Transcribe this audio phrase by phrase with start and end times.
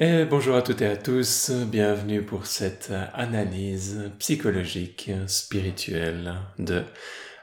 [0.00, 6.84] Et bonjour à toutes et à tous, bienvenue pour cette analyse psychologique, spirituelle de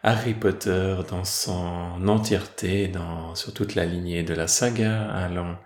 [0.03, 5.57] Harry Potter dans son entièreté, dans, sur toute la lignée de la saga, allant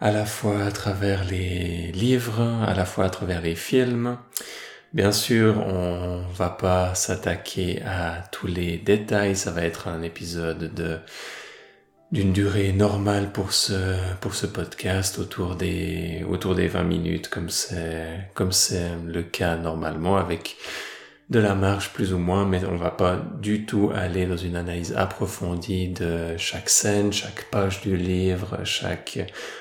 [0.00, 4.18] à la fois à travers les livres, à la fois à travers les films.
[4.94, 10.74] Bien sûr, on va pas s'attaquer à tous les détails, ça va être un épisode
[10.74, 10.98] de
[12.14, 17.50] d'une durée normale pour ce pour ce podcast autour des autour des 20 minutes comme
[17.50, 20.56] c'est comme c'est le cas normalement avec
[21.28, 24.54] de la marge plus ou moins mais on va pas du tout aller dans une
[24.54, 29.18] analyse approfondie de chaque scène, chaque page du livre, chaque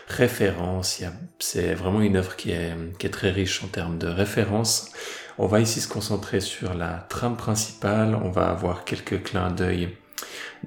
[0.08, 1.02] référence,
[1.40, 4.92] c'est vraiment une œuvre qui est qui est très riche en termes de références.
[5.40, 9.90] On va ici se concentrer sur la trame principale, on va avoir quelques clins d'œil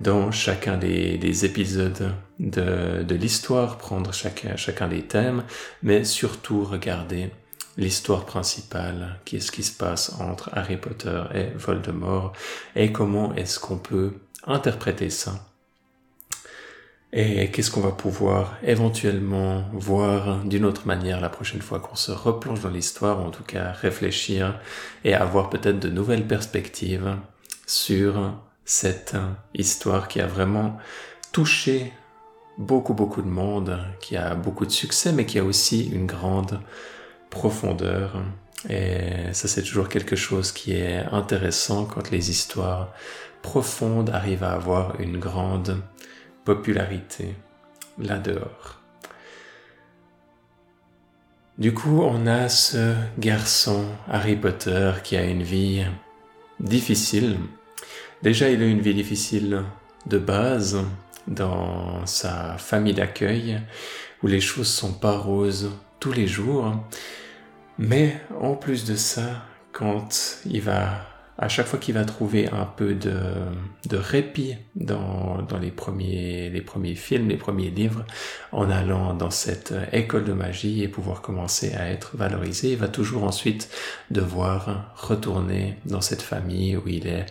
[0.01, 5.45] dans chacun des, épisodes de, l'histoire, prendre chacun, chacun des thèmes,
[5.83, 7.31] mais surtout regarder
[7.77, 12.33] l'histoire principale, qui est ce qui se passe entre Harry Potter et Voldemort,
[12.75, 14.15] et comment est-ce qu'on peut
[14.47, 15.47] interpréter ça.
[17.13, 22.13] Et qu'est-ce qu'on va pouvoir éventuellement voir d'une autre manière la prochaine fois qu'on se
[22.13, 24.59] replonge dans l'histoire, ou en tout cas réfléchir
[25.05, 27.17] et avoir peut-être de nouvelles perspectives
[27.67, 28.35] sur
[28.67, 29.17] cette
[29.55, 30.77] histoire qui a vraiment
[31.33, 31.95] touché
[32.59, 36.61] beaucoup beaucoup de monde, qui a beaucoup de succès, mais qui a aussi une grande
[37.31, 38.23] profondeur.
[38.69, 42.93] Et ça c'est toujours quelque chose qui est intéressant quand les histoires
[43.41, 45.81] profondes arrivent à avoir une grande
[46.45, 47.35] popularité
[47.99, 48.81] là-dehors.
[51.59, 55.87] Du coup, on a ce garçon, Harry Potter, qui a une vie
[56.61, 57.39] difficile,
[58.23, 59.63] Déjà, il a une vie difficile
[60.07, 60.79] de base
[61.27, 63.61] dans sa famille d'accueil
[64.23, 65.71] où les choses sont pas roses
[66.01, 66.73] tous les jours.
[67.79, 71.07] Mais en plus de ça, quand il va,
[71.39, 76.63] à chaque fois qu'il va trouver un peu de, répit dans, dans les premiers, les
[76.63, 78.05] premiers films, les premiers livres,
[78.53, 82.89] en allant dans cette école de magie et pouvoir commencer à être valorisé, il va
[82.89, 83.69] toujours ensuite
[84.11, 87.27] devoir retourner dans cette famille où il est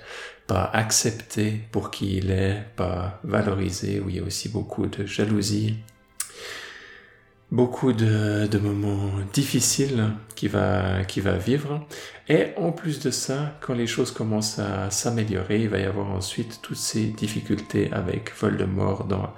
[0.48, 5.06] pas accepté pour qui il est, pas valorisé, où il y a aussi beaucoup de
[5.06, 5.78] jalousie,
[7.52, 11.86] beaucoup de, moments difficiles qu'il va, qu'il va vivre.
[12.28, 16.12] Et en plus de ça, quand les choses commencent à s'améliorer, il va y avoir
[16.12, 19.34] ensuite toutes ces difficultés avec Voldemort dans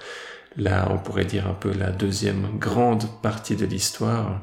[0.55, 4.41] là, on pourrait dire un peu la deuxième grande partie de l'histoire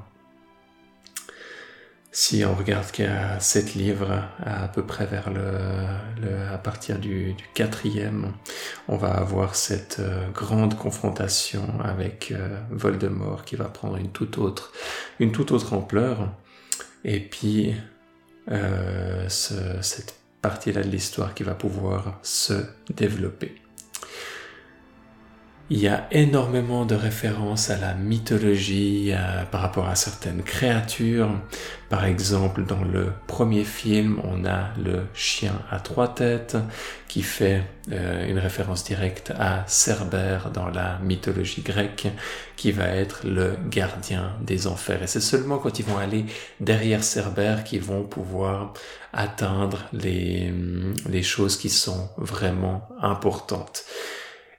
[2.14, 7.00] si on regarde qu'il y a sept livres, à, peu près vers le, à partir
[7.00, 8.32] du, quatrième,
[8.86, 14.38] on va avoir cette euh, grande confrontation avec euh, Voldemort qui va prendre une toute
[14.38, 14.72] autre,
[15.18, 16.32] une toute autre ampleur.
[17.04, 17.74] Et puis
[18.52, 22.54] euh, cette partie-là de l'histoire qui va pouvoir se
[22.94, 23.56] développer.
[25.70, 31.30] Il y a énormément de références à la mythologie euh, par rapport à certaines créatures.
[31.88, 36.58] Par exemple, dans le premier film, on a le chien à trois têtes
[37.08, 42.08] qui fait euh, une référence directe à Cerbère dans la mythologie grecque
[42.56, 45.02] qui va être le gardien des enfers.
[45.02, 46.26] Et c'est seulement quand ils vont aller
[46.60, 48.74] derrière Cerbère qu'ils vont pouvoir
[49.14, 50.52] atteindre les,
[51.08, 53.84] les choses qui sont vraiment importantes.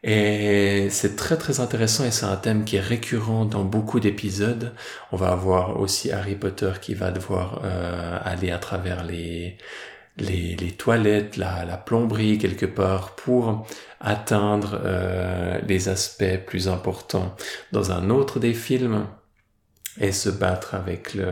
[0.08, 4.72] Et c'est très très intéressant et c'est un thème qui est récurrent dans beaucoup d'épisodes.
[5.12, 9.58] On va avoir aussi Harry Potter qui va devoir euh, aller à travers les,
[10.20, 13.66] les, toilettes, la, plomberie quelque part pour
[14.00, 17.36] atteindre euh, les aspects plus importants
[17.72, 19.08] dans un autre des films
[20.00, 21.32] et se battre avec le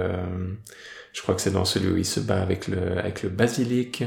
[1.12, 4.03] je crois que c'est dans celui où il se bat avec le basilic.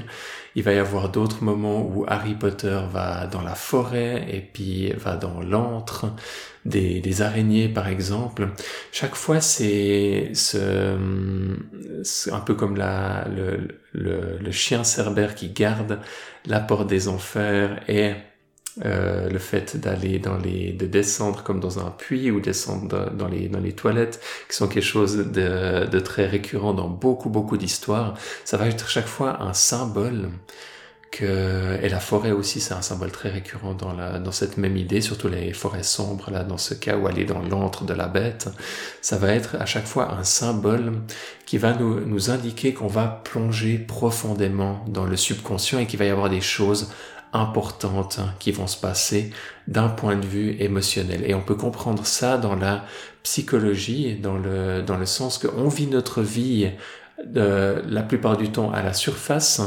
[0.56, 4.90] Il va y avoir d'autres moments où Harry Potter va dans la forêt et puis
[4.94, 6.06] va dans l'antre
[6.64, 8.48] des, araignées par exemple.
[8.90, 10.96] Chaque fois c'est ce,
[12.32, 16.00] un peu comme le, le chien cerbère qui garde
[16.46, 18.14] la porte des enfers et
[18.84, 23.28] euh, le fait d'aller dans les, de descendre comme dans un puits ou descendre dans
[23.28, 24.20] les, dans les toilettes,
[24.50, 28.14] qui sont quelque chose de, très récurrent dans beaucoup, beaucoup d'histoires,
[28.44, 30.28] ça va être chaque fois un symbole
[31.10, 34.76] que, et la forêt aussi, c'est un symbole très récurrent dans la, dans cette même
[34.76, 38.08] idée, surtout les forêts sombres, là, dans ce cas où aller dans l'antre de la
[38.08, 38.50] bête,
[39.00, 40.92] ça va être à chaque fois un symbole
[41.46, 46.04] qui va nous, nous indiquer qu'on va plonger profondément dans le subconscient et qu'il va
[46.04, 46.90] y avoir des choses
[47.36, 49.30] importantes qui vont se passer
[49.68, 51.22] d'un point de vue émotionnel.
[51.26, 52.84] Et on peut comprendre ça dans la
[53.22, 56.70] psychologie, dans le, dans le sens qu'on vit notre vie
[57.36, 59.62] euh, la plupart du temps à la surface,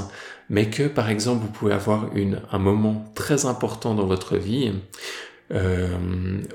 [0.49, 2.05] mais que par exemple vous pouvez avoir
[2.51, 4.71] un moment très important dans votre vie
[5.51, 5.87] euh,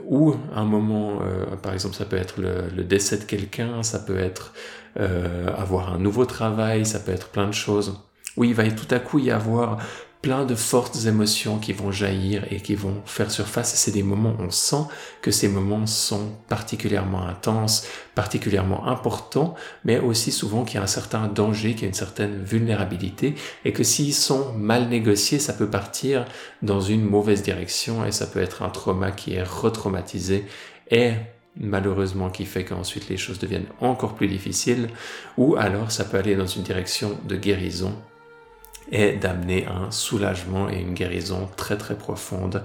[0.07, 4.19] ou un moment, euh, par exemple, ça peut être le, décès de quelqu'un, ça peut
[4.19, 4.53] être
[4.97, 7.99] avoir un nouveau travail, ça peut être plein de choses.
[8.37, 9.79] Oui, il va tout à coup y avoir
[10.25, 13.75] plein de fortes émotions qui vont jaillir et qui vont faire surface.
[13.75, 14.87] C'est des moments, on sent
[15.21, 19.55] que ces moments sont particulièrement intenses, particulièrement importants,
[19.85, 23.35] mais aussi souvent qu'il y a un certain danger, qu'il y a une certaine vulnérabilité,
[23.67, 26.25] et que s'ils sont mal négociés, ça peut partir
[26.63, 30.47] dans une mauvaise direction, et ça peut être un trauma qui est retraumatisé,
[30.91, 31.11] et
[31.61, 34.89] malheureusement qui fait qu'ensuite les choses deviennent encore plus difficiles,
[35.37, 37.95] ou alors ça peut aller dans une direction de guérison
[38.91, 42.63] et d'amener un soulagement et une guérison très très profonde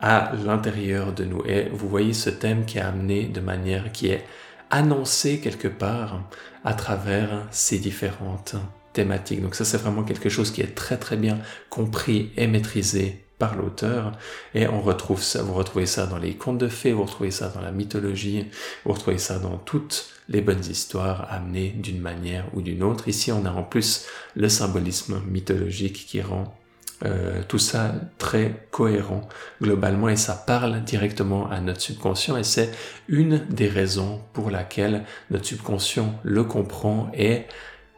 [0.00, 1.42] à l'intérieur de nous.
[1.46, 4.24] Et vous voyez ce thème qui est amené de manière qui est
[4.70, 6.22] annoncé quelque part
[6.64, 8.56] à travers ces différentes
[8.92, 9.42] thématiques.
[9.42, 11.38] Donc ça c'est vraiment quelque chose qui est très très bien
[11.70, 14.12] compris et maîtrisé par l'auteur
[14.54, 17.48] et on retrouve ça, vous retrouvez ça dans les contes de fées, vous retrouvez ça
[17.48, 18.46] dans la mythologie,
[18.84, 23.08] vous retrouvez ça dans toutes les bonnes histoires amenées d'une manière ou d'une autre.
[23.08, 24.06] Ici, on a en plus
[24.36, 26.56] le symbolisme mythologique qui rend
[27.04, 29.28] euh, tout ça très cohérent
[29.60, 32.70] globalement et ça parle directement à notre subconscient et c'est
[33.08, 37.42] une des raisons pour laquelle notre subconscient le comprend et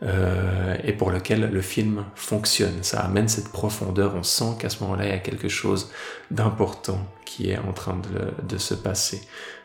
[0.04, 2.82] euh, et pour lequel le film fonctionne.
[2.82, 5.90] Ça amène cette profondeur, on sent qu'à ce moment-là, il y a quelque chose
[6.30, 7.98] d'important qui est en train
[8.46, 9.22] de, se passer.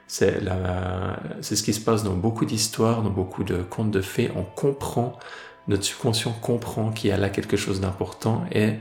[0.07, 4.31] C'est ce qui se passe dans beaucoup d'histoires, dans beaucoup de contes de fées.
[4.35, 5.19] On comprend,
[5.67, 8.75] notre subconscient comprend qu'il y a là quelque chose d'important et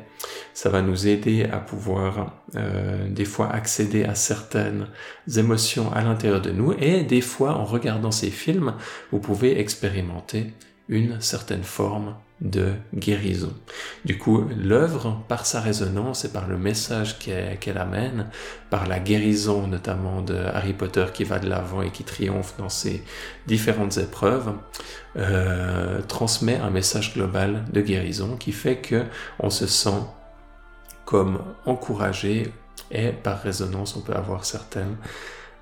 [0.54, 4.86] ça va nous aider à pouvoir euh, des fois accéder à certaines
[5.36, 8.74] émotions à l'intérieur de nous et des fois en regardant ces films,
[9.12, 10.54] vous pouvez expérimenter
[10.88, 13.52] une certaine forme de guérison.
[14.04, 18.28] Du coup, l'œuvre, par sa résonance et par le message qu'elle amène,
[18.70, 22.68] par la guérison notamment de Harry Potter qui va de l'avant et qui triomphe dans
[22.68, 23.02] ses
[23.46, 24.52] différentes épreuves,
[25.16, 29.04] euh, transmet un message global de guérison qui fait que
[29.40, 30.00] on se sent
[31.04, 32.52] comme encouragé
[32.90, 34.96] et par résonance on peut avoir certaines,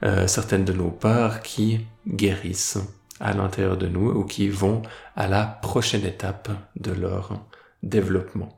[0.02, 2.79] euh, certaines de nos parts qui guérissent
[3.21, 4.83] à l'intérieur de nous ou qui vont
[5.15, 7.47] à la prochaine étape de leur
[7.83, 8.49] développement.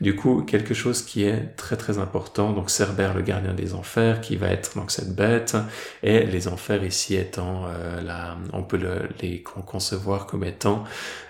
[0.00, 4.22] Du coup, quelque chose qui est très très important, donc Cerbère, le gardien des enfers,
[4.22, 5.56] qui va être donc cette bête,
[6.02, 10.84] et les enfers ici étant, euh, on peut le, les concevoir comme étant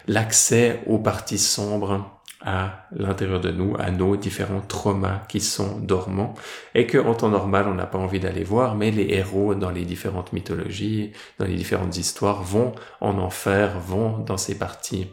[0.06, 6.34] l'accès aux parties sombres à l'intérieur de nous, à nos différents traumas qui sont dormants
[6.74, 9.70] et que en temps normal on n'a pas envie d'aller voir, mais les héros dans
[9.70, 12.72] les différentes mythologies, dans les différentes histoires vont
[13.02, 15.08] en enfer, vont dans ces parties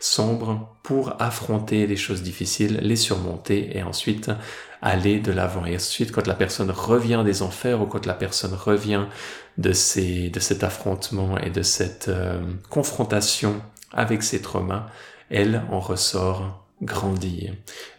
[0.00, 4.32] sombres pour affronter les choses difficiles, les surmonter et ensuite
[4.80, 5.64] aller de l'avant.
[5.64, 9.04] Et ensuite quand la personne revient des enfers ou quand la personne revient
[9.56, 12.40] de ces, de cet affrontement et de cette euh,
[12.70, 13.62] confrontation
[13.92, 14.86] avec ses traumas,
[15.30, 16.61] elle en ressort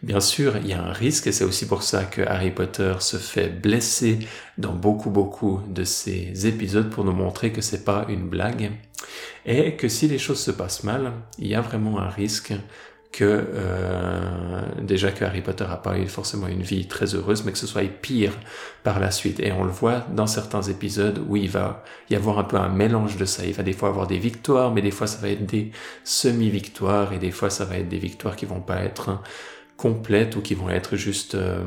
[0.01, 2.95] Bien sûr, il y a un risque et c'est aussi pour ça que Harry Potter
[2.99, 4.19] se fait blesser
[4.57, 8.71] dans beaucoup beaucoup de ces épisodes pour nous montrer que c'est pas une blague.
[9.45, 12.53] Et que si les choses se passent mal, il y a vraiment un risque
[13.13, 17.51] que euh, déjà que Harry Potter a pas eu forcément une vie très heureuse, mais
[17.51, 18.33] que ce soit pire
[18.83, 19.39] par la suite.
[19.39, 22.69] Et on le voit dans certains épisodes où il va y avoir un peu un
[22.69, 23.45] mélange de ça.
[23.45, 25.71] Il va des fois avoir des victoires, mais des fois ça va être des
[26.03, 29.21] semi-victoires, et des fois ça va être des victoires qui vont pas être
[29.77, 31.63] complètes ou qui vont être juste euh,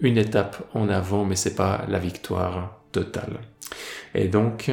[0.00, 3.38] une étape en avant, mais c'est pas la victoire totale.
[4.16, 4.68] Et donc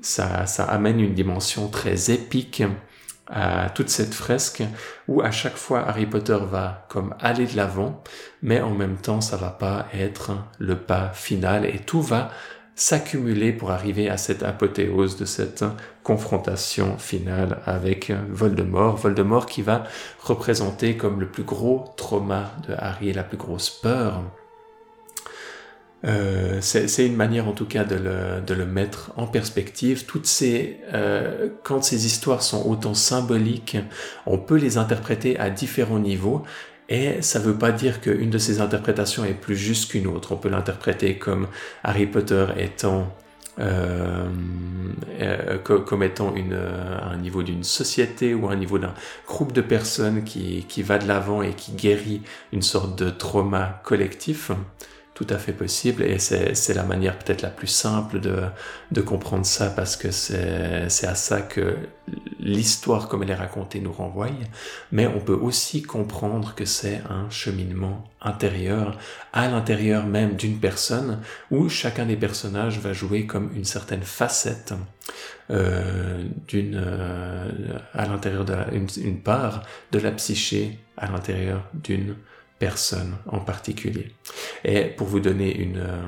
[0.00, 2.62] ça, ça amène une dimension très épique
[3.30, 4.62] à toute cette fresque
[5.06, 8.02] où à chaque fois Harry Potter va comme aller de l'avant,
[8.42, 12.30] mais en même temps ça va pas être le pas final et tout va
[12.74, 15.64] s'accumuler pour arriver à cette apothéose de cette
[16.04, 18.96] confrontation finale avec Voldemort.
[18.96, 19.82] Voldemort qui va
[20.20, 24.22] représenter comme le plus gros trauma de Harry, la plus grosse peur
[26.04, 27.96] euh, c'est une manière en tout cas de
[28.54, 30.04] le, mettre en perspective.
[30.06, 33.76] Toutes ces, euh, quand ces histoires sont autant symboliques,
[34.26, 36.44] on peut les interpréter à différents niveaux.
[36.88, 40.32] Et ça ne veut pas dire qu'une de ces interprétations est plus juste qu'une autre.
[40.32, 41.48] On peut l'interpréter comme
[41.84, 43.14] Harry Potter étant
[43.60, 44.28] euh,
[45.64, 48.94] comme étant un niveau d'une société ou un niveau d'un
[49.26, 54.52] groupe de personnes qui va de l'avant et qui guérit une sorte de trauma collectif
[55.18, 59.68] tout à fait possible et c'est la manière peut-être la plus simple de, comprendre ça
[59.68, 61.76] parce que c'est à ça que
[62.38, 64.28] l'histoire comme elle est racontée nous renvoie,
[64.92, 68.96] mais on peut aussi comprendre que c'est un cheminement intérieur
[69.32, 71.20] à l'intérieur même d'une personne
[71.50, 74.72] où chacun des personnages va jouer comme une certaine facette
[75.50, 77.50] euh, d'une euh,
[77.92, 82.14] à l'intérieur la, une part de la psyché à l'intérieur d'une
[82.58, 84.12] personne en particulier.
[84.64, 86.02] Et pour vous donner une, euh,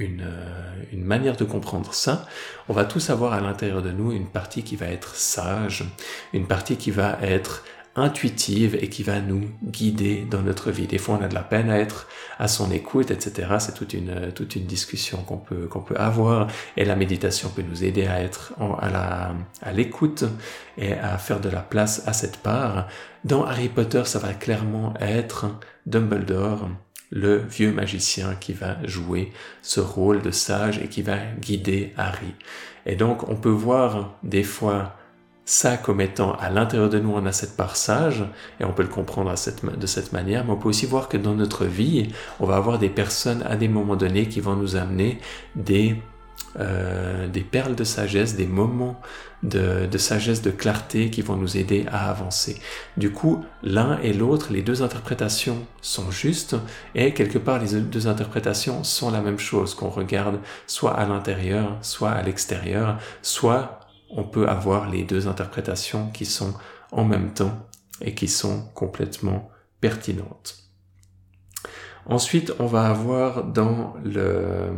[0.00, 2.26] euh, une, manière de comprendre ça,
[2.68, 5.84] on va tous avoir à l'intérieur de nous une partie qui va être sage,
[6.32, 7.64] une partie qui va être
[7.98, 10.86] intuitive et qui va nous guider dans notre vie.
[10.86, 13.56] Des fois, on a de la peine à être à son écoute, etc.
[13.58, 17.84] C'est toute une, toute une discussion qu'on peut, peut avoir et la méditation peut nous
[17.84, 20.24] aider à être à à l'écoute
[20.76, 22.88] et à faire de la place à cette part.
[23.24, 25.46] Dans Harry Potter, ça va clairement être
[25.86, 26.68] Dumbledore,
[27.10, 32.34] le vieux magicien qui va jouer ce rôle de sage et qui va guider Harry.
[32.86, 34.94] Et donc, on peut voir des fois
[35.48, 38.22] ça comme étant à l'intérieur de nous, on a cette part sage,
[38.60, 41.34] et on peut le comprendre de cette manière, mais on peut aussi voir que dans
[41.34, 45.18] notre vie, on va avoir des personnes à des moments donnés qui vont nous amener
[45.56, 46.02] des,
[46.60, 49.00] euh, des perles de sagesse, des moments
[49.42, 52.60] de, de, sagesse, de clarté qui vont nous aider à avancer.
[52.98, 56.56] Du coup, l'un et l'autre, les deux interprétations sont justes,
[56.94, 61.78] et quelque part, les deux interprétations sont la même chose, qu'on regarde soit à l'intérieur,
[61.80, 63.77] soit à l'extérieur, soit
[64.10, 66.54] on peut avoir les deux interprétations qui sont
[66.92, 67.68] en même temps
[68.00, 69.50] et qui sont complètement
[69.80, 70.56] pertinentes.
[72.06, 74.72] Ensuite, on va avoir dans le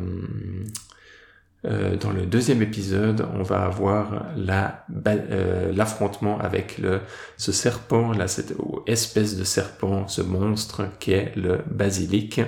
[1.67, 7.01] euh, dans le deuxième épisode, on va avoir la euh, l'affrontement avec le
[7.37, 8.55] ce serpent, cette
[8.87, 12.41] espèce de serpent, ce monstre qui est le basilic,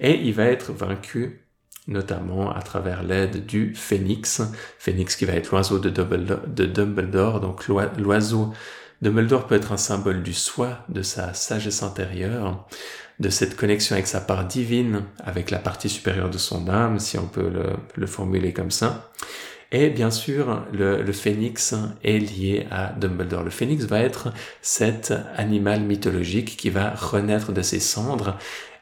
[0.00, 1.47] et il va être vaincu
[1.88, 4.42] notamment à travers l'aide du phénix.
[4.78, 7.40] Phénix qui va être l'oiseau de Dumbledore.
[7.40, 8.52] Donc l'oiseau
[9.02, 12.66] Dumbledore peut être un symbole du soi, de sa sagesse intérieure,
[13.18, 17.18] de cette connexion avec sa part divine, avec la partie supérieure de son âme, si
[17.18, 17.64] on peut le,
[17.96, 19.10] le formuler comme ça.
[19.70, 23.42] Et bien sûr, le, phénix est lié à Dumbledore.
[23.42, 28.38] Le phénix va être cet animal mythologique qui va renaître de ses cendres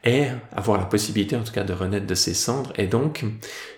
[0.07, 3.25] et avoir la possibilité en tout cas de renaître de ses cendres et donc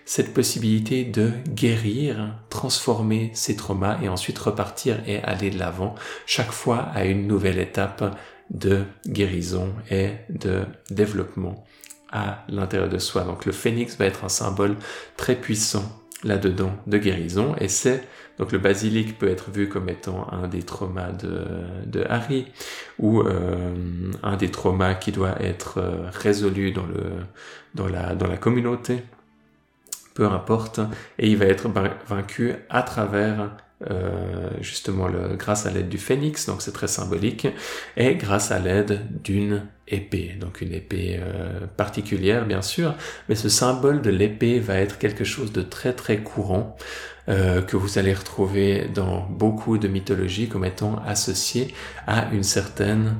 [0.04, 5.94] cette possibilité de guérir, transformer ses traumas et ensuite repartir et aller de l'avant
[6.26, 8.16] chaque fois à une nouvelle étape
[8.50, 11.64] de guérison et de développement
[12.10, 13.24] à l'intérieur de soi.
[13.24, 14.76] Donc le phénix va être un symbole
[15.16, 15.84] très puissant
[16.24, 18.02] là-dedans de guérison et c'est
[18.38, 21.44] donc le basilic peut être vu comme étant un des traumas de,
[21.86, 22.46] de Harry
[22.98, 23.74] ou euh,
[24.22, 27.04] un des traumas qui doit être euh, résolu dans, le,
[27.74, 29.02] dans, la, dans la communauté,
[30.14, 30.80] peu importe,
[31.18, 31.68] et il va être
[32.06, 33.50] vaincu à travers
[33.90, 37.48] euh, justement le, grâce à l'aide du phénix, donc c'est très symbolique,
[37.96, 41.18] et grâce à l'aide d'une épée, donc une épée
[41.76, 42.94] particulière bien sûr,
[43.28, 46.76] mais ce symbole de l'épée va être quelque chose de très très courant
[47.28, 51.74] euh, que vous allez retrouver dans beaucoup de mythologies comme étant associé
[52.06, 53.16] à une certaine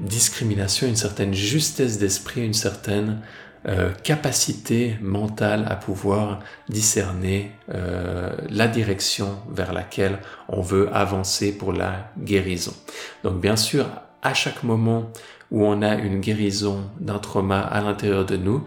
[0.00, 3.20] discrimination, une certaine justesse d'esprit, une certaine
[3.66, 11.72] euh, capacité mentale à pouvoir discerner euh, la direction vers laquelle on veut avancer pour
[11.72, 12.74] la guérison.
[13.22, 13.86] Donc bien sûr,
[14.22, 15.10] à chaque moment
[15.50, 18.64] où on a une guérison d'un trauma à l'intérieur de nous,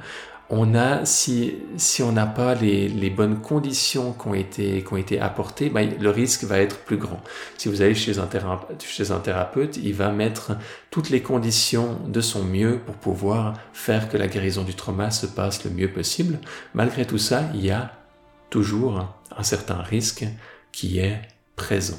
[0.50, 4.94] on a, si, si on n'a pas les, les, bonnes conditions qui ont été, qui
[4.94, 7.22] ont été apportées, ben, le risque va être plus grand.
[7.58, 10.54] Si vous allez chez un, thérapeute, chez un thérapeute, il va mettre
[10.90, 15.26] toutes les conditions de son mieux pour pouvoir faire que la guérison du trauma se
[15.26, 16.40] passe le mieux possible.
[16.74, 17.92] Malgré tout ça, il y a
[18.50, 20.26] toujours un certain risque
[20.72, 21.22] qui est
[21.58, 21.98] présent.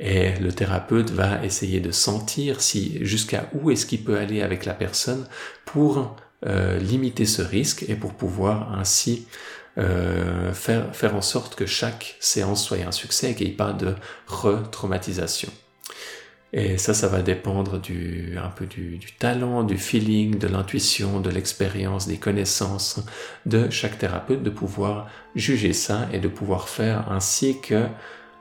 [0.00, 4.64] Et le thérapeute va essayer de sentir si jusqu'à où est-ce qu'il peut aller avec
[4.64, 5.26] la personne
[5.64, 9.26] pour euh, limiter ce risque et pour pouvoir ainsi
[9.78, 13.72] euh, faire, en sorte que chaque séance soit un succès et qu'il n'y ait pas
[13.72, 13.94] de
[14.26, 15.50] re-traumatisation.
[16.52, 21.28] Et ça, ça va dépendre du, un peu du talent, du feeling, de l'intuition, de
[21.28, 23.00] l'expérience, des connaissances
[23.44, 27.86] de chaque thérapeute de pouvoir juger ça et de pouvoir faire ainsi que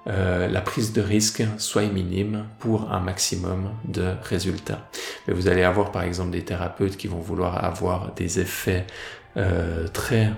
[0.07, 4.89] euh, la prise de risque soit minime pour un maximum de résultats.
[5.27, 8.85] Mais vous allez avoir par exemple des thérapeutes qui vont vouloir avoir des effets
[9.37, 10.31] euh, très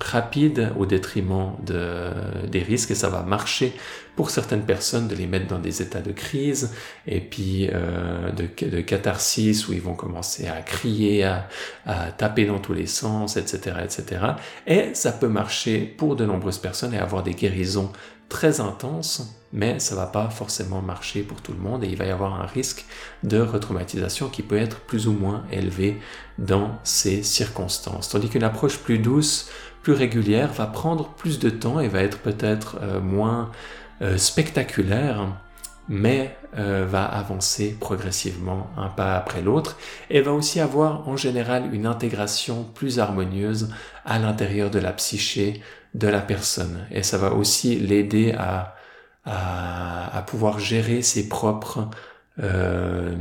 [0.00, 2.10] rapide au détriment de,
[2.46, 3.72] des risques et ça va marcher
[4.14, 6.72] pour certaines personnes de les mettre dans des états de crise
[7.06, 11.48] et puis euh, de, de, catharsis où ils vont commencer à crier, à,
[11.86, 14.20] à, taper dans tous les sens, etc., etc.
[14.66, 17.92] Et ça peut marcher pour de nombreuses personnes et avoir des guérisons
[18.28, 22.04] très intenses, mais ça va pas forcément marcher pour tout le monde et il va
[22.06, 22.84] y avoir un risque
[23.22, 26.00] de retraumatisation qui peut être plus ou moins élevé
[26.38, 28.08] dans ces circonstances.
[28.08, 29.48] Tandis qu'une approche plus douce,
[29.82, 33.52] plus régulière va prendre plus de temps et va être peut-être euh, moins
[34.02, 35.28] euh, spectaculaire,
[35.88, 39.76] mais euh, va avancer progressivement un pas après l'autre
[40.10, 43.70] et va aussi avoir en général une intégration plus harmonieuse
[44.04, 45.62] à l'intérieur de la psyché
[45.96, 46.86] de la personne.
[46.90, 48.74] Et ça va aussi l'aider à,
[49.24, 51.88] à, à, pouvoir gérer ses propres
[52.42, 53.16] euh,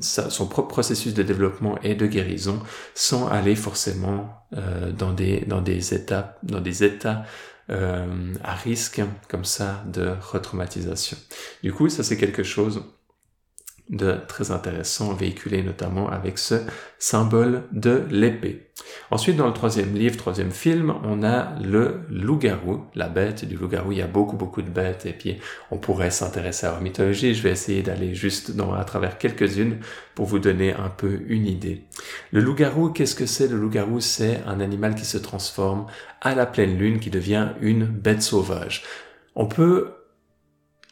[0.00, 2.58] son propre processus de développement et de guérison
[2.94, 7.24] sans aller forcément euh, dans des dans des étapes dans des états
[7.68, 11.18] euh, à risque comme ça de retraumatisation.
[11.62, 12.82] Du coup, ça c'est quelque chose
[13.90, 16.54] de très intéressant, véhiculé notamment avec ce
[16.98, 18.70] symbole de l'épée.
[19.10, 23.92] Ensuite, dans le troisième livre, troisième film, on a le loup-garou, la bête du loup-garou.
[23.92, 25.38] Il y a beaucoup, beaucoup de bêtes, et puis
[25.70, 27.34] on pourrait s'intéresser à leur mythologie.
[27.34, 29.78] Je vais essayer d'aller juste dans, à travers quelques-unes
[30.14, 31.84] pour vous donner un peu une idée.
[32.30, 33.48] Le loup-garou, qu'est-ce que c'est?
[33.48, 35.86] Le loup-garou, c'est un animal qui se transforme
[36.20, 38.84] à la pleine lune, qui devient une bête sauvage.
[39.34, 39.94] On peut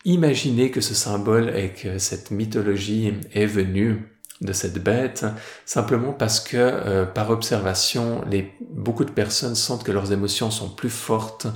[0.04, 5.26] Imaginez que ce symbole et que cette mythologie est venue de cette bête
[5.64, 8.24] simplement parce que euh, par observation,
[8.70, 11.48] beaucoup de personnes sentent que leurs émotions sont plus fortes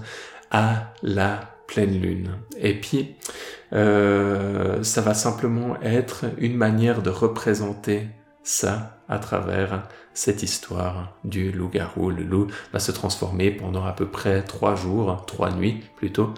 [0.50, 2.38] à la pleine lune.
[2.58, 3.14] Et puis,
[3.72, 8.08] euh, ça va simplement être une manière de représenter
[8.42, 9.82] ça à travers
[10.14, 12.10] cette histoire du loup-garou.
[12.10, 16.32] Le loup va se transformer pendant à peu près trois jours, trois nuits plutôt,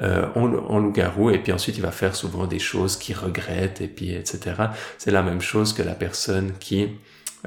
[0.00, 3.88] euh, en, loup-garou, et puis ensuite il va faire souvent des choses qu'il regrette, et
[3.88, 4.54] puis etc.
[4.98, 6.90] C'est la même chose que la personne qui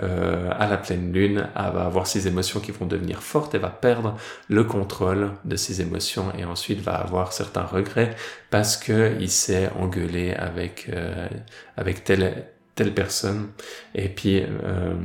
[0.02, 3.70] euh, à la pleine lune va avoir ses émotions qui vont devenir fortes et va
[3.70, 4.16] perdre
[4.48, 8.16] le contrôle de ses émotions et ensuite va avoir certains regrets
[8.50, 11.28] parce que il s'est engueulé avec euh,
[11.76, 12.46] avec tel
[12.90, 13.50] personne
[13.94, 14.96] et puis euh,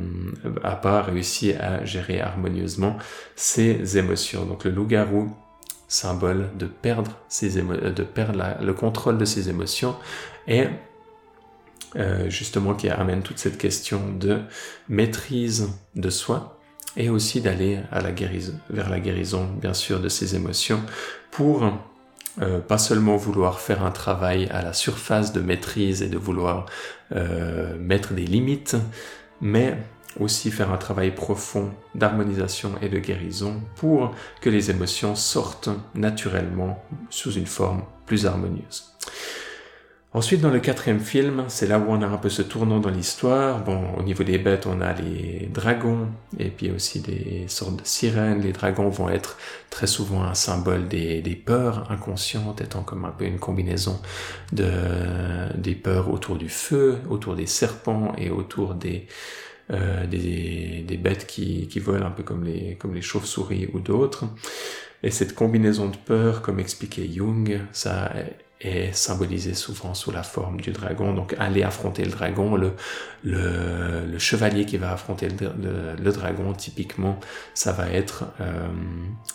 [0.63, 2.97] a pas réussi à gérer harmonieusement
[3.35, 4.45] ses émotions.
[4.45, 5.31] Donc le loup-garou,
[5.87, 9.95] symbole de perdre ses de perdre le contrôle de ses émotions
[10.47, 10.67] et
[11.95, 14.41] euh, justement qui amène toute cette question de
[14.89, 16.59] maîtrise de soi
[16.97, 20.81] et aussi d'aller à la guérison, vers la guérison bien sûr de ses émotions
[21.31, 21.71] pour
[22.41, 26.65] euh, pas seulement vouloir faire un travail à la surface de maîtrise et de vouloir
[27.15, 28.75] euh, mettre des limites,
[29.41, 29.77] mais
[30.19, 36.83] aussi faire un travail profond d'harmonisation et de guérison pour que les émotions sortent naturellement
[37.09, 38.93] sous une forme plus harmonieuse.
[40.17, 42.89] Ensuite, dans le quatrième film, c'est là où on a un peu ce tournant dans
[42.89, 43.63] l'histoire.
[43.63, 46.07] Bon, au niveau des bêtes, on a les dragons
[46.39, 48.41] et puis aussi des sortes de sirènes.
[48.41, 49.37] Les dragons vont être
[49.69, 54.01] très souvent un symbole des, peurs inconscientes, étant comme un peu une combinaison
[54.53, 54.71] de,
[55.55, 59.05] des peurs autour du feu, autour des serpents et autour des,
[59.69, 60.07] euh,
[60.99, 64.25] bêtes qui, volent un peu comme les, comme les chauves-souris ou d'autres.
[65.03, 68.11] Et cette combinaison de peurs, comme expliquait Jung, ça
[68.61, 71.13] est symbolisé souvent sous la forme du dragon.
[71.13, 72.55] Donc aller affronter le dragon,
[73.23, 77.19] le, chevalier qui va affronter le, dragon, typiquement,
[77.53, 78.67] ça va être euh,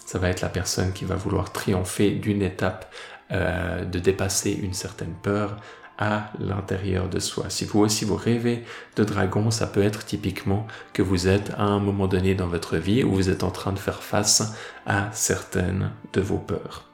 [0.07, 2.93] ça va être la personne qui va vouloir triompher d'une étape,
[3.31, 5.57] euh, de dépasser une certaine peur
[5.99, 7.45] à l'intérieur de soi.
[7.49, 8.65] Si vous aussi vous rêvez
[8.97, 12.77] de dragon, ça peut être typiquement que vous êtes à un moment donné dans votre
[12.77, 14.55] vie où vous êtes en train de faire face
[14.87, 16.92] à certaines de vos peurs.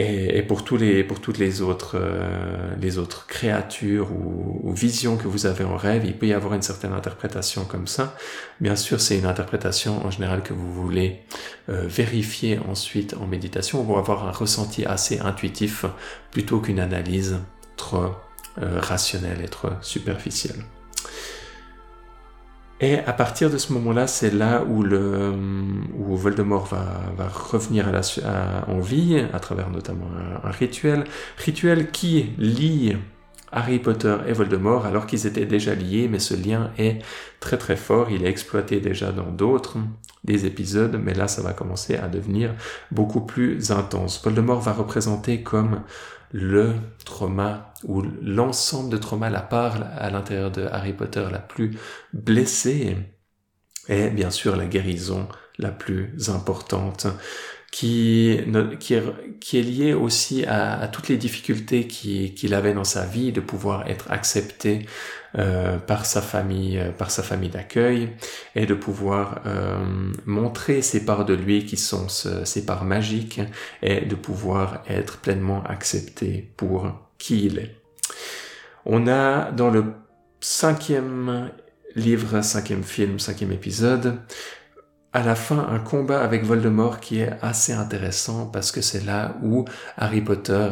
[0.00, 0.58] Et, pour,
[1.08, 6.28] pour toutes les autres, euh, créatures ou, visions que vous avez en rêve, il peut
[6.28, 8.16] y avoir une certaine interprétation comme ça.
[8.60, 11.24] Bien sûr, c'est une interprétation en général que vous voulez
[11.68, 15.84] euh, vérifier ensuite en méditation ou avoir un ressenti assez intuitif
[16.30, 17.40] plutôt qu'une analyse
[17.76, 18.14] trop
[18.62, 20.62] euh, rationnelle et trop superficielle.
[22.80, 25.32] Et à partir de ce moment-là, c'est là où, le,
[25.98, 28.02] où Voldemort va, revenir à la,
[28.68, 30.08] en vie, à travers notamment
[30.44, 31.04] un, rituel.
[31.38, 32.96] Rituel qui lie
[33.50, 37.00] Harry Potter et Voldemort alors qu'ils étaient déjà liés, mais ce lien est
[37.40, 38.10] très très fort.
[38.10, 39.78] Il est exploité déjà dans d'autres
[40.24, 42.54] des épisodes, mais là ça va commencer à devenir
[42.92, 44.22] beaucoup plus intense.
[44.22, 45.80] Voldemort va représenter comme
[46.32, 51.78] le trauma ou l'ensemble de trauma, la part à l'intérieur de Harry Potter la plus
[52.12, 52.96] blessée
[53.88, 57.06] est bien sûr la guérison, la plus importante,
[57.70, 58.38] qui,
[58.80, 63.88] qui, est, liée aussi à, toutes les difficultés qu'il avait dans sa vie de pouvoir
[63.88, 64.86] être accepté
[65.38, 68.10] euh, par sa famille, euh, par sa famille d'accueil,
[68.56, 69.78] et de pouvoir euh,
[70.26, 73.40] montrer ces parts de lui qui sont ces parts magiques,
[73.82, 77.76] et de pouvoir être pleinement accepté pour qui il est.
[78.84, 79.84] On a dans le
[80.40, 81.50] cinquième
[81.94, 84.18] livre, cinquième film, cinquième épisode,
[85.12, 89.36] à la fin un combat avec Voldemort qui est assez intéressant parce que c'est là
[89.42, 89.64] où
[89.96, 90.70] Harry Potter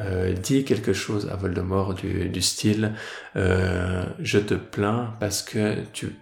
[0.00, 2.94] euh, dit quelque chose à Voldemort du, du style
[3.36, 6.16] euh, je te plains parce que tu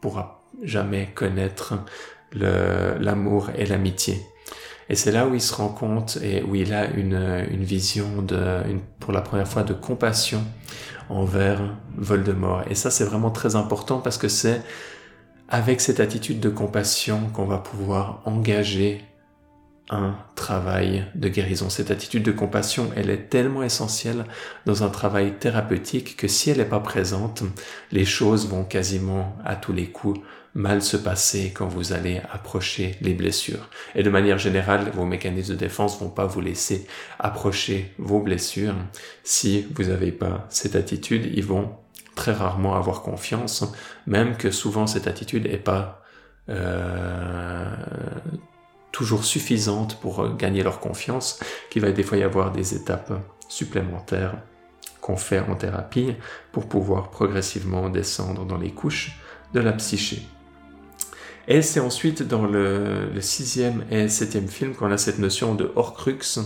[0.00, 1.74] pourras jamais connaître
[2.32, 4.20] l'amour et l'amitié.
[4.88, 8.22] Et c'est là où il se rend compte et où il a une, une vision
[8.22, 10.42] de, une, pour la première fois de compassion
[11.08, 11.60] envers
[11.96, 12.64] Voldemort.
[12.68, 14.62] Et ça, c'est vraiment très important parce que c'est
[15.48, 19.04] avec cette attitude de compassion qu'on va pouvoir engager
[19.90, 21.68] un travail de guérison.
[21.68, 24.24] Cette attitude de compassion, elle est tellement essentielle
[24.64, 27.42] dans un travail thérapeutique que si elle n'est pas présente,
[27.90, 30.20] les choses vont quasiment à tous les coups
[30.54, 33.68] mal se passer quand vous allez approcher les blessures.
[33.94, 36.86] Et de manière générale, vos mécanismes de défense vont pas vous laisser
[37.18, 38.74] approcher vos blessures.
[39.22, 41.76] Si vous n'avez pas cette attitude, ils vont
[42.14, 43.64] très rarement avoir confiance,
[44.06, 46.02] même que souvent cette attitude n'est pas
[46.48, 47.72] euh,
[48.92, 53.12] toujours suffisante pour gagner leur confiance, qu'il va des fois y avoir des étapes
[53.48, 54.36] supplémentaires
[55.00, 56.14] qu'on fait en thérapie
[56.52, 59.18] pour pouvoir progressivement descendre dans les couches
[59.54, 60.22] de la psyché.
[61.48, 66.38] Et c'est ensuite dans le, sixième et septième film qu'on a cette notion de Horcrux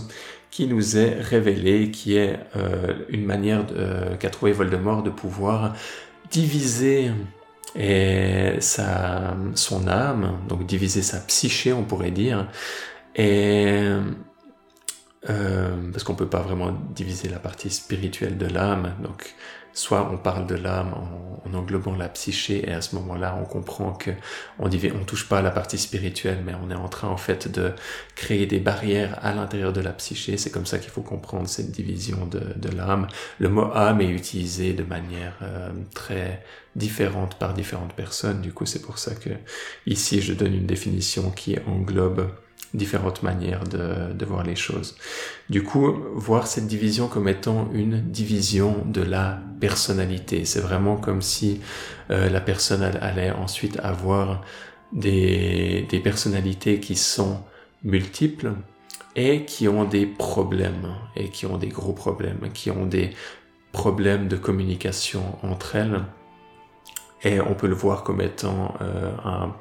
[0.49, 5.75] qui nous est révélé, qui est euh, une manière euh, qu'a trouvé Voldemort de pouvoir
[6.31, 7.11] diviser
[7.75, 12.47] et sa, son âme, donc diviser sa psyché, on pourrait dire,
[13.15, 13.83] et
[15.29, 19.35] euh, parce qu'on peut pas vraiment diviser la partie spirituelle de l'âme, donc
[19.75, 23.93] soit on parle de l'âme en, englobant la psyché et à ce moment-là on comprend
[23.93, 24.11] que
[24.59, 24.69] on
[25.05, 27.71] touche pas à la partie spirituelle mais on est en train en fait de
[28.15, 30.37] créer des barrières à l'intérieur de la psyché.
[30.37, 33.07] C'est comme ça qu'il faut comprendre cette division de, de l'âme.
[33.39, 36.43] Le mot âme est utilisé de manière euh, très
[36.75, 38.41] différente par différentes personnes.
[38.41, 39.29] Du coup c'est pour ça que
[39.85, 42.31] ici je donne une définition qui englobe
[42.75, 44.95] différentes manières de, voir les choses.
[45.49, 50.45] Du coup, voir cette division comme étant une division de la personnalité.
[50.45, 51.61] C'est vraiment comme si
[52.11, 54.41] euh, la personne allait ensuite avoir
[54.93, 57.41] des, des personnalités qui sont
[57.83, 58.53] multiples
[59.15, 63.11] et qui ont des problèmes, et qui ont des gros problèmes, qui ont des
[63.71, 66.01] problèmes de communication entre elles.
[67.23, 69.55] Et on peut le voir comme étant euh, un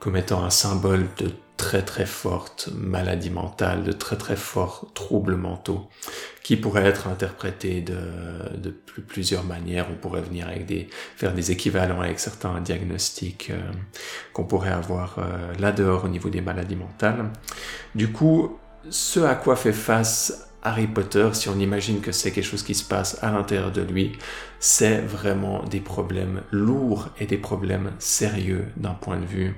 [0.00, 5.36] comme étant un symbole de très très forte maladie mentale, de très très forts troubles
[5.36, 5.88] mentaux,
[6.42, 8.70] qui pourraient être interprétés de,
[9.06, 9.86] plusieurs manières.
[9.90, 13.60] On pourrait venir avec des, faire des équivalents avec certains diagnostics euh,
[14.32, 17.30] qu'on pourrait avoir euh, là dehors au niveau des maladies mentales.
[17.94, 18.58] Du coup,
[18.88, 22.74] ce à quoi fait face Harry Potter, si on imagine que c'est quelque chose qui
[22.74, 24.12] se passe à l'intérieur de lui,
[24.58, 29.54] c'est vraiment des problèmes lourds et des problèmes sérieux d'un point de vue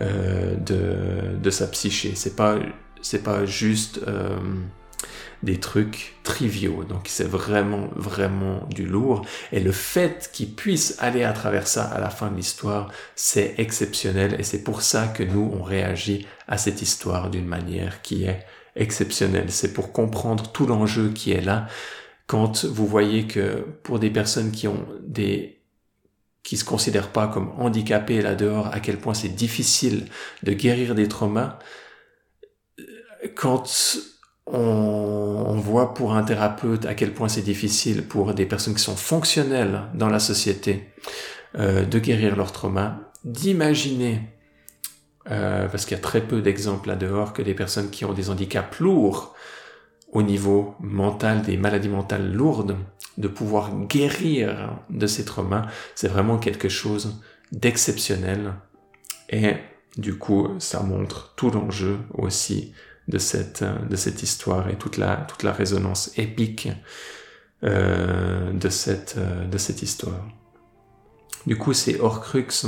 [0.00, 2.12] euh, de, de, sa psyché.
[2.14, 2.58] C'est pas
[3.02, 4.38] c'est pas juste euh,
[5.42, 6.84] des trucs triviaux.
[6.84, 9.26] Donc c'est vraiment vraiment du lourd.
[9.52, 13.54] Et le fait qu'il puisse aller à travers ça à la fin de l'histoire, c'est
[13.58, 14.36] exceptionnel.
[14.38, 18.44] Et c'est pour ça que nous on réagit à cette histoire d'une manière qui est
[18.76, 19.50] exceptionnel.
[19.50, 21.66] C'est pour comprendre tout l'enjeu qui est là.
[22.26, 25.56] Quand vous voyez que pour des personnes qui ont des
[26.42, 30.06] qui se considèrent pas comme handicapées là dehors, à quel point c'est difficile
[30.44, 31.58] de guérir des traumas,
[33.34, 33.68] quand
[34.46, 38.94] on, voit pour un thérapeute à quel point c'est difficile pour des personnes qui sont
[38.94, 40.92] fonctionnelles dans la société
[41.58, 44.35] euh, de guérir leurs traumas, d'imaginer
[45.30, 48.12] euh, parce qu'il y a très peu d'exemples là dehors que des personnes qui ont
[48.12, 49.34] des handicaps lourds
[50.12, 52.76] au niveau mental, des maladies mentales lourdes,
[53.18, 58.54] de pouvoir guérir de ces traumas, c'est vraiment quelque chose d'exceptionnel.
[59.30, 59.54] Et
[59.96, 62.72] du coup, ça montre tout l'enjeu aussi
[63.08, 66.68] de cette, de cette histoire et toute la, toute la résonance épique
[67.64, 70.24] euh, de, cette, de cette histoire.
[71.46, 72.66] Du coup, c'est Horcrux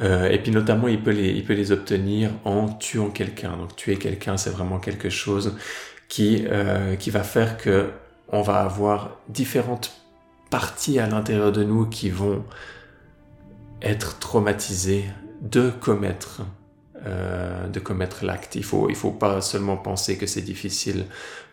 [0.00, 3.56] euh, et puis notamment, il peut les, il peut les obtenir en tuant quelqu'un.
[3.56, 5.56] Donc tuer quelqu'un, c'est vraiment quelque chose
[6.08, 7.90] qui, euh, qui va faire que
[8.28, 9.92] on va avoir différentes
[10.50, 12.44] parties à l'intérieur de nous qui vont
[13.82, 15.04] être traumatisées
[15.42, 16.42] de commettre
[17.06, 18.56] euh, de commettre l'acte.
[18.56, 21.04] Il faut, il faut pas seulement penser que c'est difficile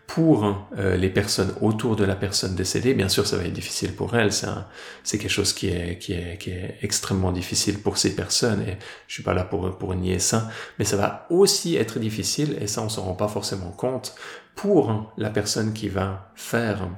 [0.06, 2.94] pour euh, les personnes autour de la personne décédée.
[2.94, 4.32] Bien sûr, ça va être difficile pour elles.
[4.32, 8.62] C'est quelque chose qui est, qui, est, qui est extrêmement difficile pour ces personnes.
[8.62, 8.76] Et
[9.08, 10.48] je suis pas là pour, pour nier ça.
[10.78, 14.14] Mais ça va aussi être difficile, et ça, on s'en rend pas forcément compte,
[14.54, 16.88] pour la personne qui va faire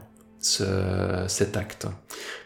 [0.40, 1.86] ce, cet acte.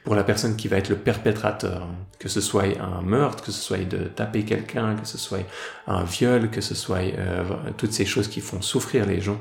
[0.04, 1.86] Pour la personne qui va être le perpétrateur,
[2.18, 5.46] que ce soit un meurtre, que ce soit de taper quelqu'un, que ce soit
[5.86, 7.44] un viol, que ce soit euh,
[7.76, 9.40] toutes ces choses qui font souffrir les gens.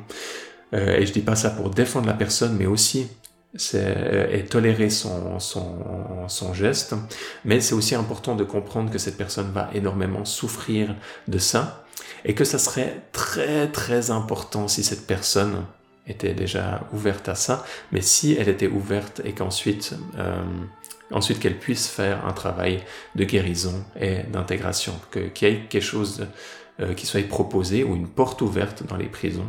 [0.73, 3.07] Euh, et je dis pas ça pour défendre la personne, mais aussi
[3.73, 6.95] euh, tolérer son, son, geste.
[7.45, 10.95] Mais c'est aussi important de comprendre que cette personne va énormément souffrir
[11.27, 11.83] de ça
[12.25, 15.65] et que ça serait très très important si cette personne
[16.05, 20.41] était déjà ouverte à ça, mais si elle était ouverte et qu'ensuite euh,
[21.11, 22.83] ensuite qu'elle puisse faire un travail
[23.15, 26.27] de guérison et d'intégration, qu'il y ait quelque chose
[26.95, 29.47] qui soit proposé ou une porte ouverte dans les prisons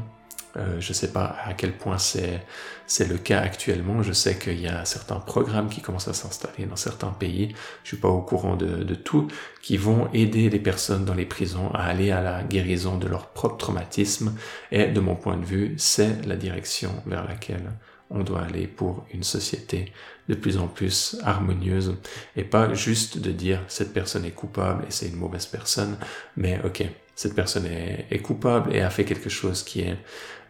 [0.56, 4.02] euh, je ne sais pas à quel point c'est le cas actuellement.
[4.02, 7.54] Je sais qu'il y a certains programmes qui commencent à s'installer dans certains pays.
[7.84, 9.28] Je suis pas au courant de, tout,
[9.62, 13.28] qui vont aider les personnes dans les prisons à aller à la guérison de leur
[13.28, 14.34] propre traumatisme.
[14.72, 17.70] Et de mon point de vue, c'est la direction vers laquelle
[18.10, 19.92] on doit aller pour une société
[20.28, 21.96] de plus en plus harmonieuse
[22.36, 25.96] et pas juste de dire cette personne est coupable et c'est une mauvaise personne,
[26.36, 29.96] mais ok, cette personne est, coupable et a fait quelque chose qui est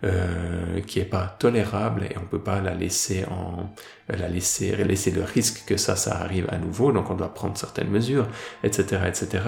[0.05, 3.75] euh, qui est pas tolérable et on peut pas la laisser en
[4.09, 7.59] la laisser laisser le risque que ça ça arrive à nouveau donc on doit prendre
[7.59, 8.27] certaines mesures
[8.63, 9.45] etc etc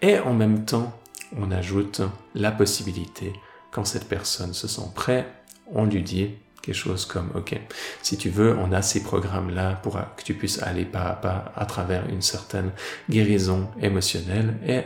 [0.00, 0.98] et en même temps
[1.36, 2.00] on ajoute
[2.34, 3.34] la possibilité
[3.72, 5.26] quand cette personne se sent prêt
[5.66, 6.30] on lui dit
[6.62, 7.58] quelque chose comme ok
[8.02, 11.14] si tu veux on a ces programmes là pour que tu puisses aller pas à
[11.14, 12.70] pas à travers une certaine
[13.08, 14.82] guérison émotionnelle et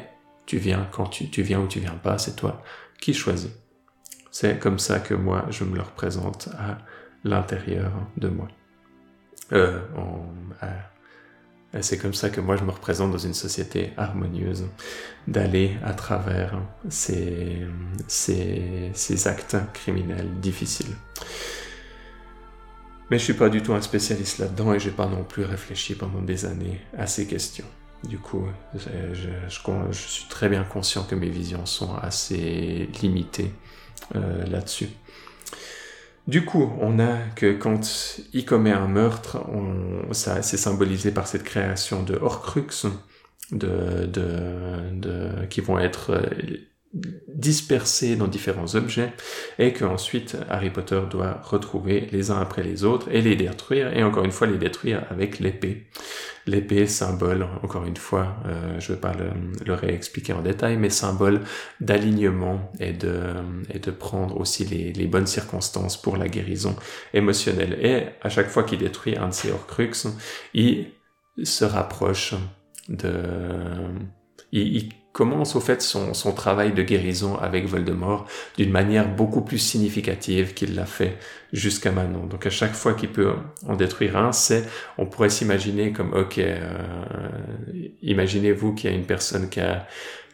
[0.47, 2.63] tu viens quand tu, tu viens ou tu viens pas c'est toi
[3.01, 3.51] qui choisis
[4.35, 6.79] c'est comme ça que moi, je me le représente à
[7.23, 8.49] l'intérieur de moi.
[9.53, 9.79] Euh,
[11.81, 14.65] c'est comme ça que moi, je me représente dans une société harmonieuse,
[15.29, 17.65] d'aller à travers ces,
[18.09, 20.97] ces, ces actes criminels difficiles.
[23.11, 25.95] Mais je suis pas du tout un spécialiste là-dedans et j'ai pas non plus réfléchi
[25.95, 27.67] pendant des années à ces questions.
[28.09, 33.53] Du coup, je, suis très bien conscient que mes visions sont assez limitées
[34.15, 34.89] euh, là-dessus.
[36.27, 39.39] Du coup, on a que quand il commet un meurtre,
[40.13, 42.87] ça c'est symbolisé par cette création de Horcrux,
[43.53, 46.57] de, de, de, qui vont être euh,
[47.29, 49.13] dispersés dans différents objets
[49.59, 54.05] et qu'ensuite Harry Potter doit retrouver les uns après les autres et les détruire et
[54.05, 55.87] encore une fois les détruire avec l'épée.
[56.47, 59.15] L'épée, symbole, encore une fois, euh, je ne vais pas
[59.65, 61.41] le, réexpliquer en détail, mais symbole
[61.81, 63.35] d'alignement et de,
[63.73, 66.77] et de prendre aussi les, bonnes circonstances pour la guérison
[67.15, 67.79] émotionnelle.
[67.81, 70.09] Et à chaque fois qu'il détruit un de ces Horcruxes,
[70.53, 70.89] il
[71.43, 72.35] se rapproche
[72.89, 73.11] de...
[74.53, 78.27] il commence au fait son, son, travail de guérison avec Voldemort
[78.59, 81.19] d'une manière beaucoup plus significative qu'il l'a fait
[81.53, 82.27] jusqu'à maintenant.
[82.27, 83.33] Donc à chaque fois qu'il peut
[83.65, 86.59] en détruire un, c'est, on pourrait s'imaginer comme, ok, euh,
[88.03, 89.87] imaginez-vous qu'il y a une personne qui a,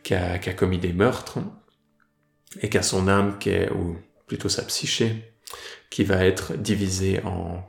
[0.02, 1.40] qui a, qui a commis des meurtres
[2.62, 5.34] et qui a son âme qui est, ou plutôt sa psyché,
[5.90, 7.62] qui va être divisée en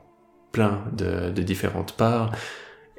[0.50, 2.34] plein de, de différentes parts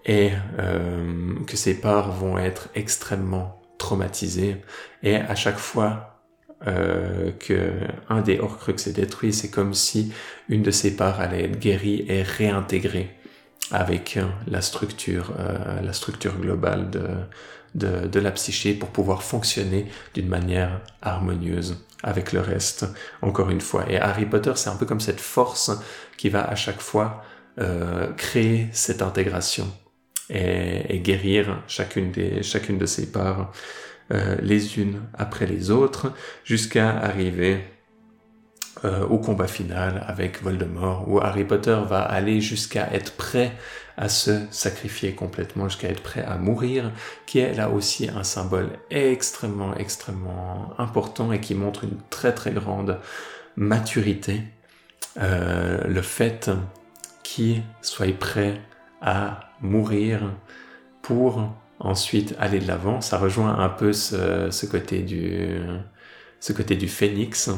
[0.06, 4.62] et euh, que ces parts vont être extrêmement traumatisé.
[5.04, 6.22] Et à chaque fois
[6.68, 7.74] euh, que
[8.08, 10.14] un des Horcruxes est détruit, c'est comme si
[10.48, 13.10] une de ses parts allait être guérie et réintégrée
[13.72, 14.18] avec
[14.48, 17.08] la structure, euh, la structure globale de,
[17.76, 22.86] de, de, la psyché pour pouvoir fonctionner d'une manière harmonieuse avec le reste,
[23.22, 23.86] encore une fois.
[23.90, 25.72] Et Harry Potter, c'est un peu comme cette force
[26.18, 27.24] qui va à chaque fois
[27.60, 29.68] euh, créer cette intégration
[30.30, 33.52] et, guérir chacune, des, chacune de ses parts
[34.12, 36.12] euh, les unes après les autres
[36.44, 37.62] jusqu'à arriver
[38.86, 43.54] euh, au combat final avec Voldemort où Harry Potter va aller jusqu'à être prêt
[43.96, 46.92] à se sacrifier complètement, jusqu'à être prêt à mourir,
[47.26, 52.52] qui est là aussi un symbole extrêmement, extrêmement important et qui montre une très, très
[52.52, 53.00] grande
[53.56, 54.42] maturité.
[55.22, 56.50] Euh, le fait
[57.22, 58.60] qu'il soit prêt
[59.04, 60.32] à mourir
[61.02, 63.02] pour ensuite aller de l'avant.
[63.02, 65.60] Ça rejoint un peu ce, côté du,
[66.40, 67.52] ce côté du phénix.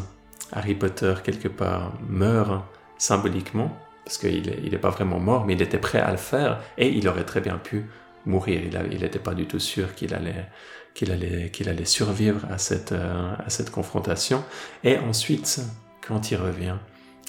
[0.51, 2.65] Harry Potter, quelque part, meurt
[2.97, 6.89] symboliquement, parce qu'il n'est pas vraiment mort, mais il était prêt à le faire, et
[6.89, 7.85] il aurait très bien pu
[8.25, 8.61] mourir.
[8.91, 10.47] Il n'était pas du tout sûr qu'il allait,
[10.93, 14.43] qu'il allait, qu'il allait survivre à cette, à cette confrontation.
[14.83, 15.61] Et ensuite,
[16.07, 16.77] quand il revient,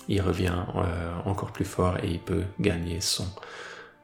[0.08, 0.54] il revient
[1.24, 3.26] encore plus fort et il peut gagner son,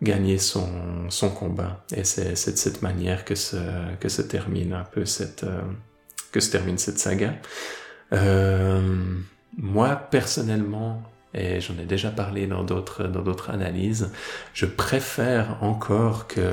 [0.02, 0.68] gagner son,
[1.08, 1.84] son combat.
[1.94, 3.56] Et c'est de cette manière que se,
[4.00, 5.46] que se termine un peu cette,
[6.32, 7.34] que se termine cette saga.
[8.12, 8.80] Euh,
[9.56, 11.02] moi, personnellement,
[11.34, 14.10] et j'en ai déjà parlé dans d'autres dans d'autres analyses,
[14.52, 16.52] je préfère encore que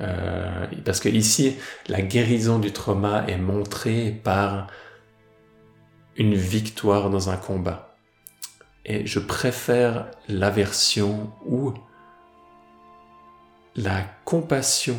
[0.00, 1.56] euh, parce que ici
[1.88, 4.68] la guérison du trauma est montrée par
[6.16, 7.96] une victoire dans un combat.
[8.86, 11.74] Et je préfère la version où
[13.76, 14.96] la compassion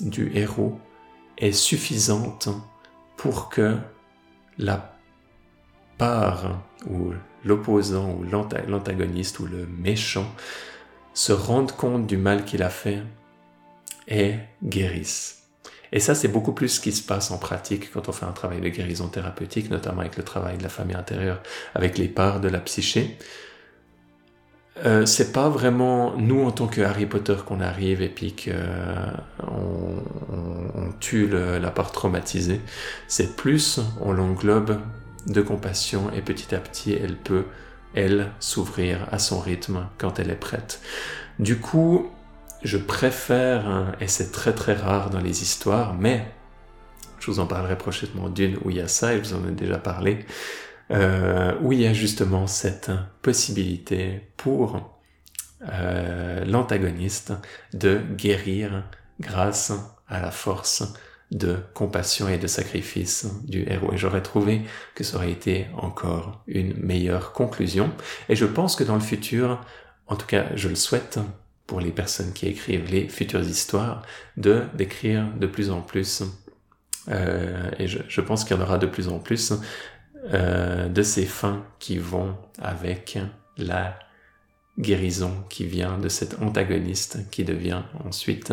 [0.00, 0.78] du héros
[1.38, 2.48] est suffisante
[3.16, 3.76] pour que
[4.58, 4.96] la
[5.98, 7.12] part ou
[7.44, 10.26] l'opposant ou l'antagoniste ou le méchant
[11.12, 13.02] se rende compte du mal qu'il a fait
[14.08, 15.44] et guérisse.
[15.92, 18.32] Et ça, c'est beaucoup plus ce qui se passe en pratique quand on fait un
[18.32, 21.40] travail de guérison thérapeutique, notamment avec le travail de la famille intérieure,
[21.74, 23.16] avec les parts de la psyché.
[24.84, 29.46] Euh, c'est pas vraiment nous en tant que Harry Potter qu'on arrive et puis qu'on
[29.46, 32.60] on, on, tue la part traumatisée.
[33.06, 34.80] C'est plus on l'englobe
[35.28, 37.44] de compassion et petit à petit elle peut
[37.94, 40.80] elle s'ouvrir à son rythme quand elle est prête.
[41.38, 42.10] Du coup,
[42.62, 46.26] je préfère hein, et c'est très très rare dans les histoires, mais
[47.20, 49.48] je vous en parlerai prochainement d'une où il y a ça et je vous en
[49.48, 50.26] ai déjà parlé
[50.90, 52.90] euh, où il y a justement cette
[53.22, 55.00] possibilité pour
[55.72, 57.32] euh, l'antagoniste
[57.72, 58.84] de guérir
[59.20, 59.72] grâce
[60.08, 60.94] à la force
[61.30, 63.92] de compassion et de sacrifice du héros.
[63.92, 64.62] Et j'aurais trouvé
[64.94, 67.90] que ça aurait été encore une meilleure conclusion.
[68.28, 69.64] Et je pense que dans le futur,
[70.06, 71.18] en tout cas je le souhaite
[71.66, 74.02] pour les personnes qui écrivent les futures histoires,
[74.36, 76.22] de d'écrire de plus en plus
[77.08, 79.52] euh, et je, je pense qu'il y en aura de plus en plus
[80.32, 83.18] euh, de ces fins qui vont avec
[83.58, 83.98] la
[84.78, 88.52] guérison qui vient de cet antagoniste qui devient ensuite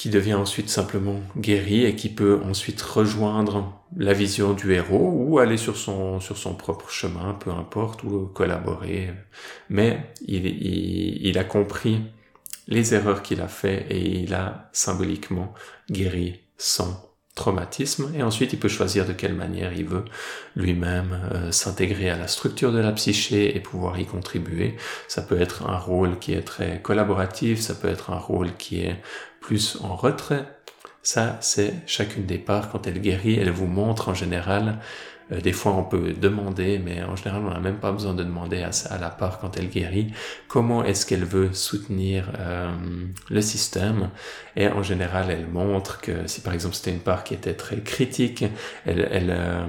[0.00, 5.38] qui devient ensuite simplement guéri et qui peut ensuite rejoindre la vision du héros ou
[5.40, 9.10] aller sur son, sur son propre chemin, peu importe, ou collaborer.
[9.68, 12.00] Mais il, il, il a compris
[12.66, 15.52] les erreurs qu'il a fait et il a symboliquement
[15.90, 16.96] guéri son
[17.34, 20.04] traumatisme et ensuite il peut choisir de quelle manière il veut
[20.56, 24.76] lui-même euh, s'intégrer à la structure de la psyché et pouvoir y contribuer.
[25.08, 28.82] Ça peut être un rôle qui est très collaboratif, ça peut être un rôle qui
[28.82, 28.96] est
[29.40, 30.46] plus en retrait.
[31.02, 34.80] Ça, c'est chacune des parts quand elle guérit, elle vous montre en général
[35.32, 38.24] euh, des fois, on peut demander, mais en général, on n'a même pas besoin de
[38.24, 40.12] demander à, la part quand elle guérit
[40.48, 42.70] comment est-ce qu'elle veut soutenir euh,
[43.28, 44.10] le système?
[44.56, 47.80] Et en général, elle montre que si par exemple c'était une part qui était très
[47.80, 48.44] critique,
[48.86, 49.64] elle, elle, euh,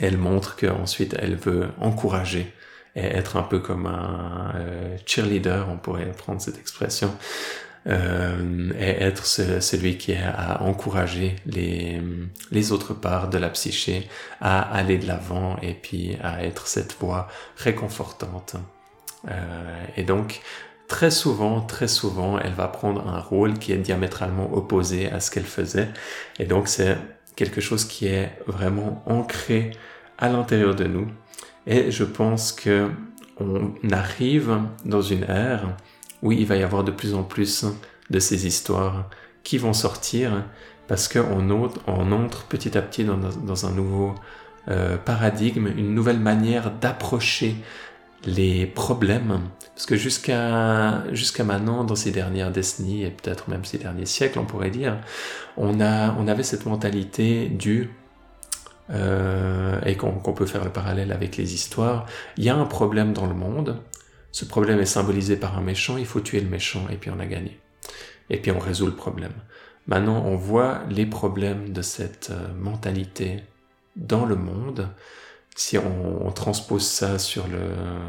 [0.00, 2.52] elle montre qu'ensuite elle veut encourager
[2.94, 4.52] et être un peu comme un
[5.06, 7.16] cheerleader, on pourrait prendre cette expression,
[7.88, 12.00] euh, et être celui qui a encouragé les,
[12.50, 14.08] les autres parts de la psyché
[14.40, 18.56] à aller de l'avant et puis à être cette voix réconfortante.
[19.28, 20.42] Euh, et donc,
[20.86, 25.30] très souvent, très souvent, elle va prendre un rôle qui est diamétralement opposé à ce
[25.30, 25.88] qu'elle faisait.
[26.38, 26.96] Et donc, c'est
[27.34, 29.72] quelque chose qui est vraiment ancré
[30.18, 31.08] à l'intérieur de nous.
[31.66, 32.90] Et je pense que
[33.40, 35.76] on arrive dans une ère
[36.22, 37.64] oui, il va y avoir de plus en plus
[38.10, 39.08] de ces histoires
[39.42, 40.44] qui vont sortir
[40.88, 41.50] parce qu'on
[42.12, 44.14] entre petit à petit dans, un nouveau
[44.68, 47.56] euh, paradigme, une nouvelle manière d'approcher
[48.24, 49.40] les problèmes.
[49.74, 51.02] Parce que jusqu'à
[51.44, 54.98] maintenant, dans ces dernières décennies et peut-être même ces derniers siècles, on pourrait dire,
[55.56, 57.90] on avait cette mentalité du
[58.90, 62.04] euh, et qu'on peut faire le parallèle avec les histoires.
[62.36, 63.78] Il y a un problème dans le monde,
[64.32, 67.20] ce problème est symbolisé par un méchant, il faut tuer le méchant et puis on
[67.20, 67.60] a gagné.
[68.30, 69.34] Et puis on résout le problème.
[69.86, 73.42] Maintenant, on voit les problèmes de cette euh, mentalité
[73.96, 74.88] dans le monde.
[75.54, 77.60] Si on, transpose ça sur le,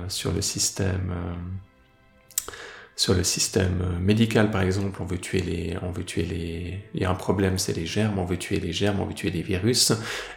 [0.07, 2.51] sur le système, euh,
[2.95, 7.01] sur le système médical, par exemple, on veut tuer les, on veut tuer les, il
[7.01, 9.31] y a un problème, c'est les germes, on veut tuer les germes, on veut tuer
[9.31, 9.91] les virus,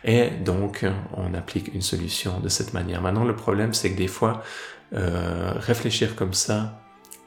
[0.04, 3.00] et donc on applique une solution de cette manière.
[3.02, 4.42] Maintenant, le problème, c'est que des fois,
[4.94, 6.80] euh, réfléchir comme ça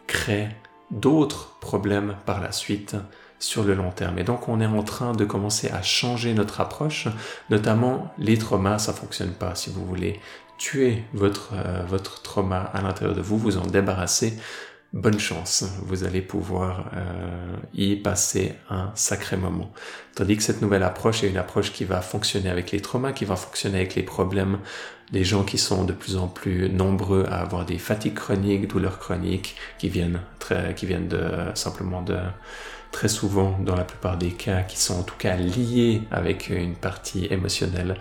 [0.07, 0.49] crée
[0.91, 2.95] d'autres problèmes par la suite
[3.39, 4.19] sur le long terme.
[4.19, 7.07] Et donc on est en train de commencer à changer notre approche,
[7.49, 9.55] notamment les traumas, ça fonctionne pas.
[9.55, 10.19] Si vous voulez
[10.57, 14.37] tuer votre, euh, votre trauma à l'intérieur de vous, vous en débarrasser,
[14.93, 19.71] bonne chance, vous allez pouvoir euh, y passer un sacré moment.
[20.15, 23.25] Tandis que cette nouvelle approche est une approche qui va fonctionner avec les traumas, qui
[23.25, 24.59] va fonctionner avec les problèmes
[25.11, 28.99] des gens qui sont de plus en plus nombreux à avoir des fatigues chroniques, douleurs
[28.99, 31.21] chroniques, qui viennent très, qui viennent de
[31.53, 32.17] simplement de
[32.91, 36.73] très souvent, dans la plupart des cas, qui sont en tout cas liés avec une
[36.73, 37.95] partie émotionnelle,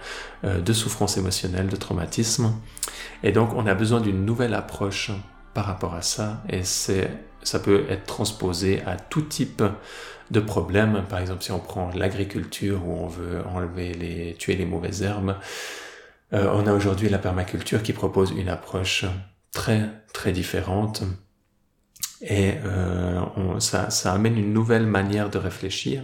[0.44, 2.54] euh, de souffrance émotionnelle, de traumatisme.
[3.22, 5.10] Et donc, on a besoin d'une nouvelle approche
[5.54, 7.10] par rapport à ça, et c'est,
[7.42, 9.62] ça peut être transposé à tout type
[10.30, 11.04] de problèmes.
[11.08, 15.36] Par exemple, si on prend l'agriculture où on veut enlever les, tuer les mauvaises herbes,
[16.32, 19.06] euh, on a aujourd'hui la permaculture qui propose une approche
[19.52, 21.02] très très différente
[22.20, 23.20] et euh,
[23.60, 26.02] ça, ça amène une nouvelle manière de réfléchir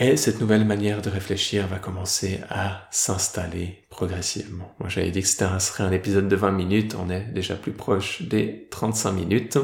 [0.00, 4.74] et cette nouvelle manière de réfléchir va commencer à s'installer progressivement.
[4.80, 7.72] Moi j'avais dit que c'était serait un épisode de 20 minutes, on est déjà plus
[7.72, 9.58] proche des 35 minutes.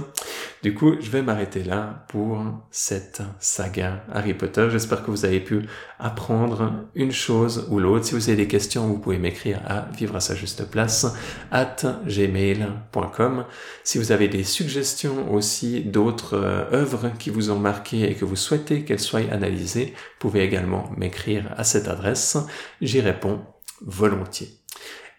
[0.66, 2.42] Du coup, je vais m'arrêter là pour
[2.72, 4.66] cette saga Harry Potter.
[4.68, 5.62] J'espère que vous avez pu
[6.00, 8.04] apprendre une chose ou l'autre.
[8.04, 11.06] Si vous avez des questions, vous pouvez m'écrire à vivre à sa juste place
[11.52, 13.44] at gmail.com.
[13.84, 18.24] Si vous avez des suggestions aussi d'autres euh, œuvres qui vous ont marqué et que
[18.24, 22.38] vous souhaitez qu'elles soient analysées, vous pouvez également m'écrire à cette adresse.
[22.82, 23.40] J'y réponds
[23.82, 24.50] volontiers.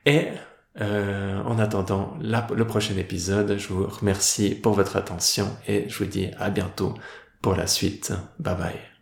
[0.06, 0.26] Et
[0.80, 6.10] euh, en attendant le prochain épisode, je vous remercie pour votre attention et je vous
[6.10, 6.94] dis à bientôt
[7.42, 8.14] pour la suite.
[8.40, 8.97] Bye bye.